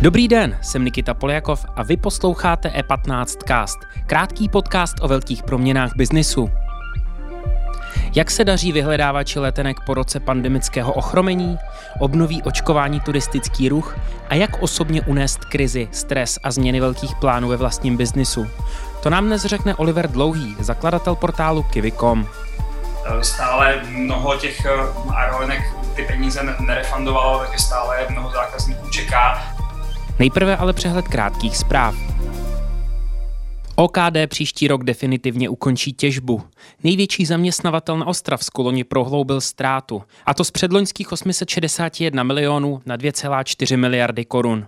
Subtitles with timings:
[0.00, 5.96] Dobrý den, jsem Nikita Poljakov a vy posloucháte E15 Cast, krátký podcast o velkých proměnách
[5.96, 6.50] biznisu.
[8.14, 11.58] Jak se daří vyhledávači letenek po roce pandemického ochromení?
[12.00, 13.98] Obnoví očkování turistický ruch?
[14.28, 18.46] A jak osobně unést krizi, stres a změny velkých plánů ve vlastním biznisu?
[19.04, 22.28] To nám dnes řekne Oliver Dlouhý, zakladatel portálu Kiwi.com.
[23.22, 24.70] Stále mnoho těch eh,
[25.14, 25.60] aerolinek
[25.96, 29.54] ty peníze nerefundovalo, takže stále mnoho zákazníků čeká
[30.18, 31.94] Nejprve ale přehled krátkých zpráv.
[33.76, 36.42] OKD příští rok definitivně ukončí těžbu.
[36.84, 43.76] Největší zaměstnavatel na Ostravsku loni prohloubil ztrátu, a to z předloňských 861 milionů na 2,4
[43.76, 44.66] miliardy korun.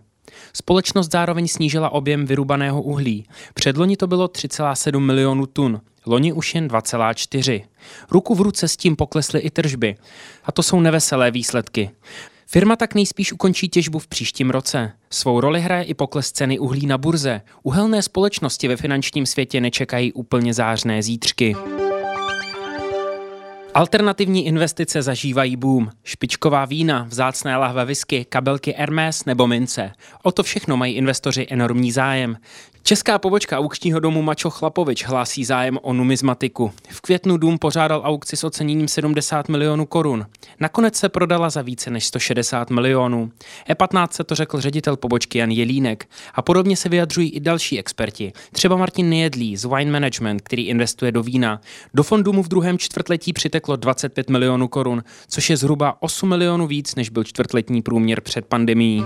[0.52, 3.26] Společnost zároveň snížila objem vyrubaného uhlí.
[3.54, 7.64] Předloni to bylo 3,7 milionů tun, loni už jen 2,4.
[8.10, 9.96] Ruku v ruce s tím poklesly i tržby.
[10.44, 11.90] A to jsou neveselé výsledky.
[12.46, 14.92] Firma tak nejspíš ukončí těžbu v příštím roce.
[15.10, 17.40] Svou roli hraje i pokles ceny uhlí na burze.
[17.62, 21.56] Uhelné společnosti ve finančním světě nečekají úplně zářné zítřky.
[23.76, 25.90] Alternativní investice zažívají boom.
[26.04, 29.92] Špičková vína, vzácné lahve whisky, kabelky Hermes nebo mince.
[30.22, 32.36] O to všechno mají investoři enormní zájem.
[32.86, 36.72] Česká pobočka aukčního domu Mačo Chlapovič hlásí zájem o numizmatiku.
[36.90, 40.26] V květnu dům pořádal aukci s oceněním 70 milionů korun.
[40.60, 43.30] Nakonec se prodala za více než 160 milionů.
[43.70, 46.08] E15 se to řekl ředitel pobočky Jan Jelínek.
[46.34, 48.32] A podobně se vyjadřují i další experti.
[48.52, 51.60] Třeba Martin Nejedlí z Wine Management, který investuje do vína.
[51.94, 56.66] Do fondu mu v druhém čtvrtletí přiteklo 25 milionů korun, což je zhruba 8 milionů
[56.66, 59.04] víc, než byl čtvrtletní průměr před pandemií.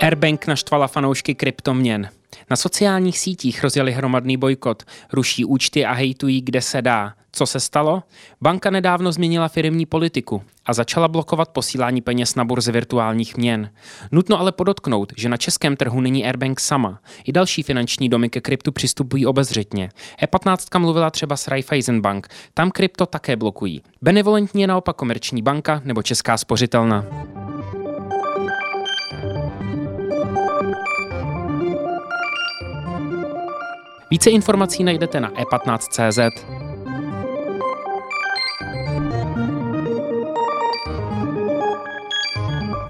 [0.00, 2.08] Airbank naštvala fanoušky kryptoměn.
[2.50, 7.14] Na sociálních sítích rozjeli hromadný bojkot, ruší účty a hejtují, kde se dá.
[7.32, 8.02] Co se stalo?
[8.40, 13.70] Banka nedávno změnila firmní politiku a začala blokovat posílání peněz na burze virtuálních měn.
[14.12, 17.00] Nutno ale podotknout, že na českém trhu není Airbank sama.
[17.24, 19.90] I další finanční domy ke kryptu přistupují obezřetně.
[20.22, 23.82] E15 mluvila třeba s Raiffeisen Bank, tam krypto také blokují.
[24.02, 27.04] Benevolentní je naopak komerční banka nebo česká spořitelna.
[34.12, 36.44] Více informací najdete na e15.cz.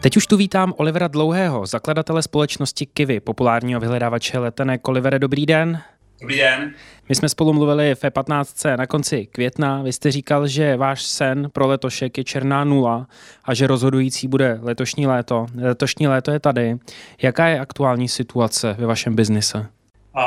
[0.00, 4.88] Teď už tu vítám Olivera Dlouhého, zakladatele společnosti Kivy, populárního vyhledávače letenek.
[4.88, 5.81] Olivere, dobrý den.
[6.21, 6.75] Dobrý den.
[7.09, 9.82] My jsme spolu mluvili v E15 na konci května.
[9.82, 13.06] Vy jste říkal, že váš sen pro letošek je černá nula
[13.44, 15.47] a že rozhodující bude letošní léto.
[15.55, 16.78] Letošní léto je tady.
[17.22, 19.66] Jaká je aktuální situace ve vašem biznise?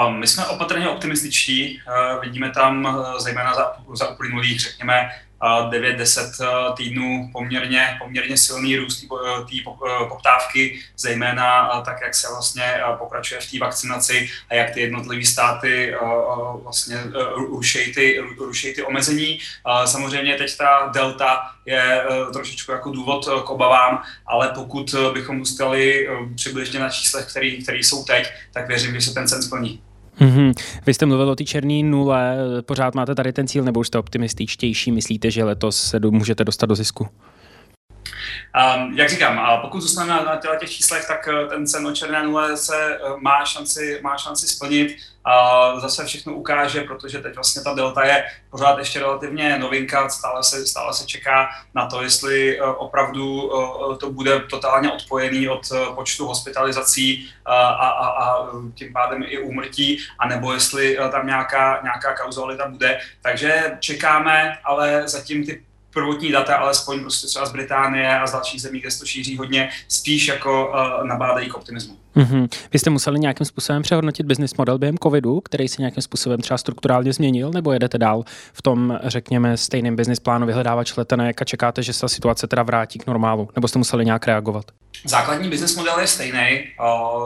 [0.09, 1.81] My jsme opatrně optimističtí,
[2.21, 5.09] vidíme tam zejména za, za uplynulých, řekněme,
[5.45, 9.05] 9-10 týdnů poměrně, poměrně silný růst
[9.49, 9.71] té
[10.09, 15.95] poptávky, zejména tak, jak se vlastně pokračuje v té vakcinaci a jak ty jednotlivé státy
[16.63, 16.97] vlastně
[17.35, 19.39] rušejí ty, rušejí ty omezení.
[19.85, 22.03] Samozřejmě teď ta delta je
[22.33, 27.25] trošičku jako důvod k obavám, ale pokud bychom zůstali přibližně na číslech,
[27.63, 29.81] které jsou teď, tak věřím, že se ten sen splní.
[30.21, 30.53] Mm-hmm.
[30.85, 33.97] Vy jste mluvil o té černé nule, pořád máte tady ten cíl, nebo už jste
[33.97, 37.07] optimističtější, myslíte, že letos se do, můžete dostat do zisku?
[38.55, 41.91] Um, jak říkám, a pokud zůstaneme na, na těch číslech, tak eh, ten cen o
[41.91, 44.97] černé nule se eh, má šanci, má šanci splnit.
[45.25, 50.43] A zase všechno ukáže, protože teď vlastně ta delta je pořád ještě relativně novinka, stále
[50.43, 53.51] se, stále se čeká na to, jestli eh, opravdu
[53.99, 55.61] to bude totálně odpojený od
[55.95, 62.69] počtu hospitalizací a, a, a tím pádem i úmrtí, anebo jestli tam nějaká, nějaká kauzalita
[62.69, 62.99] bude.
[63.21, 65.63] Takže čekáme, ale zatím ty
[65.95, 69.37] prvotní data, alespoň prostě třeba z Británie a z dalších zemí, kde se to šíří
[69.37, 71.97] hodně, spíš jako uh, nabádají k optimismu.
[72.15, 72.47] Mm-hmm.
[72.73, 76.57] Vy jste museli nějakým způsobem přehodnotit business model během covidu, který se nějakým způsobem třeba
[76.57, 81.83] strukturálně změnil, nebo jedete dál v tom, řekněme, stejném business plánu vyhledávač letenek a čekáte,
[81.83, 84.65] že se situace teda vrátí k normálu, nebo jste museli nějak reagovat?
[85.05, 86.63] Základní business model je stejný,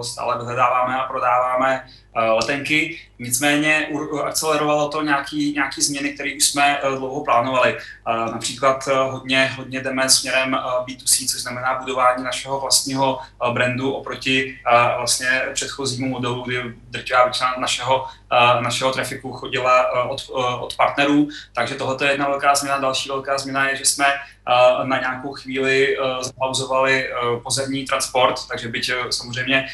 [0.02, 1.84] stále vyhledáváme a prodáváme
[2.16, 3.88] letenky, nicméně
[4.24, 7.78] akcelerovalo to nějaký, nějaký změny, které už jsme e, dlouho plánovali.
[8.08, 13.19] Například e, hodně, hodně jdeme směrem e, B2C, což znamená budování našeho vlastního
[13.54, 14.60] brandu oproti
[14.98, 18.08] vlastně předchozímu modelu, kdy drtivá většina našeho
[18.60, 20.30] našeho trafiku chodila od,
[20.60, 22.78] od partnerů, takže tohle je jedna velká změna.
[22.78, 24.06] Další velká změna je, že jsme
[24.84, 27.10] na nějakou chvíli zapauzovali
[27.44, 29.68] pozemní transport, takže byť samozřejmě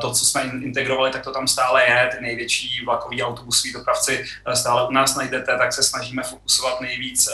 [0.00, 4.24] to, co jsme integrovali, tak to tam stále je, ty největší vlakový autobusový dopravci
[4.54, 7.28] stále u nás najdete, tak se snažíme fokusovat nejvíc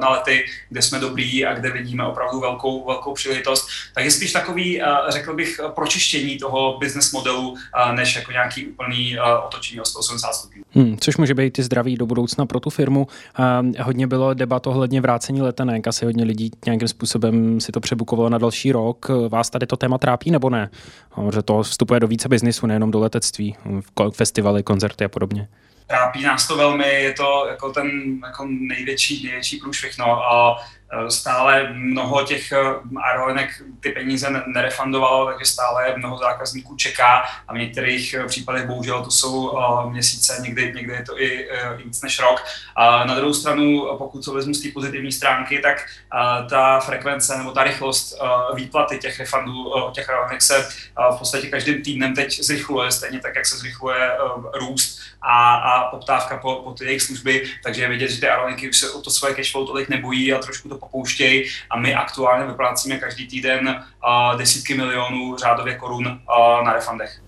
[0.00, 3.68] na lety, kde jsme dobrý a kde vidíme opravdu velkou, velkou příležitost.
[3.94, 7.56] Tak je spíš takový, řekl bych, pročištění toho business modelu,
[7.92, 10.62] než jako nějaký úplný otočení o 180 stupňů.
[10.72, 13.06] Hmm, což může být i zdravý do budoucna pro tu firmu.
[13.82, 18.38] hodně bylo debat ohledně vrácení letenek, asi hodně lidí nějakým způsobem si to přebukovalo na
[18.38, 19.10] další rok.
[19.28, 20.70] Vás tady to téma trápí nebo ne?
[21.34, 23.56] Že to vstupuje do více biznisu, nejenom do letectví,
[24.12, 25.48] festivaly, koncerty a podobně.
[25.86, 27.90] Trápí nás to velmi, je to jako ten
[28.26, 29.98] jako největší, největší průšvih.
[29.98, 30.32] No.
[30.32, 30.56] A
[31.08, 32.58] stále mnoho těch eh,
[33.02, 39.04] aerolinek ty peníze nerefundovalo, takže stále mnoho zákazníků čeká a v některých eh, případech bohužel
[39.04, 39.58] to jsou
[39.90, 42.44] měsíce, někdy, někdy je to i víc než rok.
[42.76, 45.86] A na druhou stranu, pokud to vezmu z té pozitivní stránky, tak
[46.50, 48.18] ta frekvence nebo ta rychlost
[48.54, 50.68] výplaty těch refundů těch aerolinek se
[51.14, 54.10] v podstatě každým týdnem teď zrychluje, stejně tak, jak se zrychluje
[54.54, 58.70] růst a, a poptávka po, po ty jejich služby, takže je vidět, že ty aerolinky
[58.70, 62.46] už se o to svoje cashflow tolik nebojí a trošku to popouštějí a my aktuálně
[62.46, 63.84] vyplácíme každý týden
[64.38, 66.20] desítky milionů řádově korun
[66.64, 67.20] na refundech.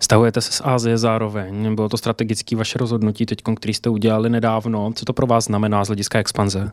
[0.00, 1.74] Stahujete se z Ázie zároveň.
[1.74, 4.92] Bylo to strategické vaše rozhodnutí teď, který jste udělali nedávno.
[4.92, 6.70] Co to pro vás znamená z hlediska expanze?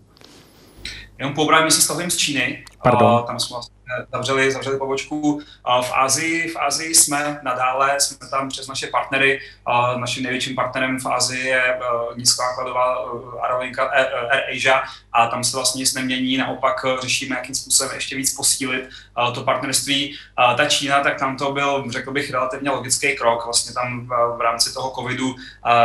[1.17, 2.63] Jenom po se stahujeme z Číny.
[2.83, 3.13] Pardon.
[3.13, 3.75] Uh, tam jsme vlastně
[4.11, 5.41] zavřeli, zavřeli pobočku
[5.81, 6.49] v Asii.
[6.49, 9.41] V Asii jsme nadále, jsme tam přes naše partnery.
[9.97, 11.79] Naším největším partnerem v Asii je e,
[12.15, 14.83] nízkonákladová e, aerolinka AirAsia
[15.13, 18.89] a tam se vlastně nic nemění, naopak e, řešíme, jakým způsobem ještě víc posílit
[19.35, 20.15] to partnerství.
[20.57, 23.45] Ta Čína, tak tam to byl, řekl bych, relativně logický krok.
[23.45, 24.07] Vlastně tam
[24.37, 25.35] v rámci toho covidu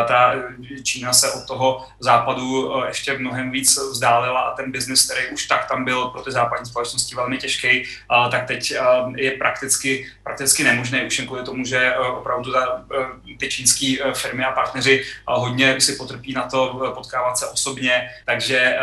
[0.08, 0.34] ta
[0.82, 5.68] Čína se od toho západu ještě mnohem víc vzdálila a ten biznis, který už tak
[5.68, 7.84] tam byl pro ty západní společnosti velmi těžký,
[8.30, 8.74] tak teď
[9.16, 13.96] je prakticky, prakticky nemožné, už jen kvůli tomu, že e, opravdu ta, e, ty čínské
[14.04, 18.76] e, firmy a partneři hodně si potrpí na to potkávat se osobně, takže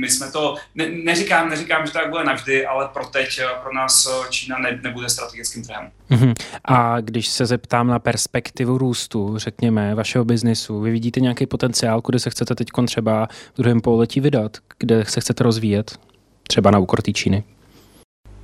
[0.00, 3.74] my jsme to, ne, neříkám, neříkám, že to tak bude navždy, ale pro teď, pro
[3.74, 5.90] nás Čína ne, nebude strategickým trhem.
[6.10, 6.34] Mhm.
[6.64, 12.20] A když se zeptám na perspektivu růstu, řekněme, vašeho biznisu, vy vidíte nějaký potenciál, kudy
[12.20, 15.98] se chcete teď třeba v druhém pololetí vydat, kde se chcete rozvíjet,
[16.42, 17.44] třeba na úkor Číny?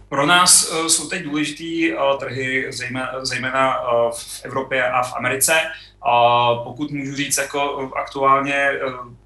[0.09, 2.67] Pro nás uh, jsou teď důležitý uh, trhy,
[3.23, 5.53] zejména, uh, v Evropě a v Americe.
[6.03, 8.71] A pokud můžu říct, jako aktuálně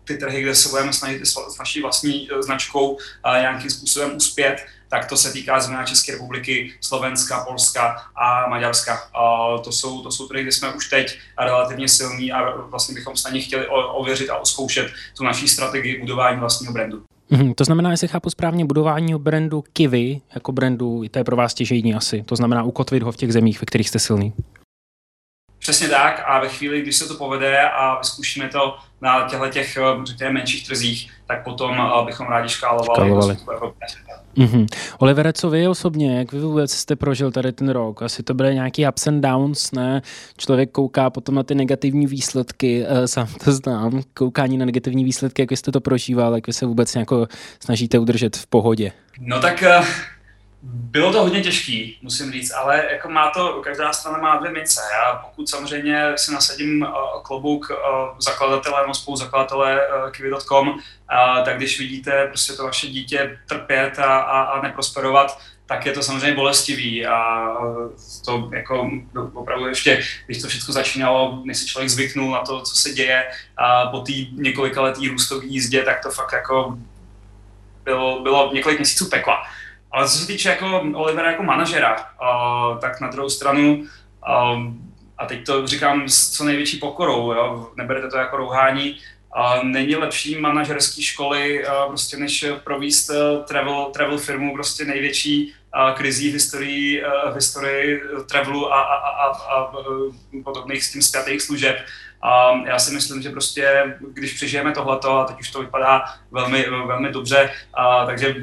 [0.05, 2.99] ty trhy, kde se budeme snažit s naší vlastní značkou
[3.41, 9.01] nějakým způsobem uspět, tak to se týká zejména České republiky, Slovenska, Polska a Maďarska.
[9.15, 13.17] A to, jsou, to jsou trhy, kde jsme už teď relativně silní a vlastně bychom
[13.17, 17.05] snadně chtěli ověřit a oskoušet tu naší strategii budování vlastního brandu.
[17.33, 17.55] Mm-hmm.
[17.55, 21.95] To znamená, jestli chápu správně, budování brandu Kivy jako brandu, to je pro vás těžejní
[21.95, 22.23] asi.
[22.23, 24.33] To znamená ukotvit ho v těch zemích, ve kterých jste silný.
[25.63, 29.79] Přesně tak a ve chvíli, když se to povede a vyzkoušíme to na těchto těch,
[30.05, 33.11] řekněme, menších trzích, tak potom eh, bychom rádi škálovali.
[33.11, 33.37] škálovali.
[34.37, 34.67] Mm-hmm.
[34.99, 38.03] Olivere, co vy osobně, jak vy vůbec jste prožil tady ten rok?
[38.03, 40.03] Asi to byly nějaký ups and downs, ne?
[40.37, 45.43] Člověk kouká potom na ty negativní výsledky, e, sám to znám, koukání na negativní výsledky,
[45.43, 46.97] jak vy jste to prožíval, jak vy se vůbec
[47.61, 48.93] snažíte udržet v pohodě?
[49.21, 49.65] No tak
[50.63, 54.81] bylo to hodně těžký, musím říct, ale jako má to, každá strana má dvě mince.
[54.93, 57.77] Já pokud samozřejmě si nasadím uh, klobouk uh,
[58.19, 60.79] zakladatele nebo spoluzakladatele uh, Kiwi.com,
[61.45, 66.03] tak když vidíte prostě to vaše dítě trpět a, a, a neprosperovat, tak je to
[66.03, 67.49] samozřejmě bolestivý a
[68.25, 68.91] to jako
[69.35, 73.25] opravdu ještě, když to všechno začínalo, než se člověk zvyknul na to, co se děje
[73.57, 76.79] a po té několika letý růstové jízdě, tak to fakt jako
[77.85, 79.43] bylo, bylo několik měsíců pekla.
[79.93, 83.85] Ale co se týče jako Olivera jako manažera, uh, tak na druhou stranu,
[85.19, 88.99] a teď to říkám s co největší pokorou, jo, neberete to jako rouhání,
[89.37, 95.53] uh, není lepší manažerské školy prostě než províst uh, travel, travel firmu prostě největší
[95.95, 99.73] krizí v historii, uh, v historii travelu a, a, a, a, a
[100.45, 101.77] podobných s tím zpětých služeb.
[102.23, 106.67] A já si myslím, že prostě, když přežijeme tohleto, a teď už to vypadá velmi,
[106.87, 108.35] velmi dobře, a, takže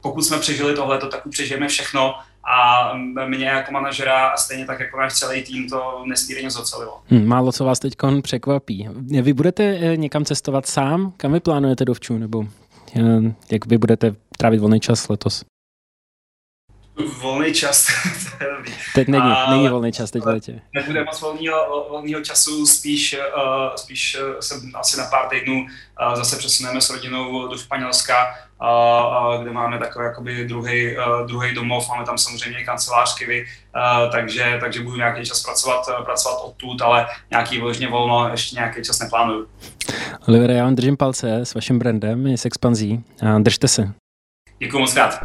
[0.00, 2.14] pokud jsme přežili tohleto, tak už přežijeme všechno
[2.44, 2.92] a
[3.26, 7.00] mě jako manažera a stejně tak jako náš celý tým to nesmírně zocelilo.
[7.06, 8.88] Hmm, málo co vás teď překvapí.
[9.22, 11.12] Vy budete eh, někam cestovat sám?
[11.16, 12.18] Kam vy plánujete dovču?
[12.18, 12.44] Nebo
[12.96, 15.44] eh, jak vy budete trávit volný čas letos?
[17.20, 17.86] Volný čas,
[18.94, 20.60] Teď není, a, není volný čas teď v létě.
[20.74, 26.14] Nebude moc volného, volného času, spíš, uh, spíš uh, se asi na pár týdnů uh,
[26.14, 28.14] zase přesuneme s rodinou do Španělska,
[28.62, 34.12] uh, kde máme takový jakoby druhý, uh, druhý domov, máme tam samozřejmě kancelář Kivy, uh,
[34.12, 38.84] takže, takže budu nějaký čas pracovat, uh, pracovat odtud, ale nějaký vložně volno ještě nějaký
[38.84, 39.46] čas neplánuju.
[40.28, 43.04] Oliver, já vám držím palce s vaším brandem, s expanzí.
[43.38, 43.92] Držte se.
[44.58, 45.24] Děkuji moc krát.